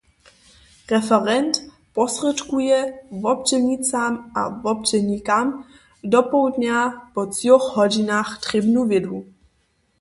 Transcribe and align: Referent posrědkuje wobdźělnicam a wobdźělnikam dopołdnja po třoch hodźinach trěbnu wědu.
Referent 0.93 1.51
posrědkuje 1.97 2.77
wobdźělnicam 3.23 4.13
a 4.39 4.41
wobdźělnikam 4.63 5.47
dopołdnja 6.13 6.79
po 7.13 7.21
třoch 7.33 7.65
hodźinach 7.75 8.31
trěbnu 8.43 8.81
wědu. 8.89 9.17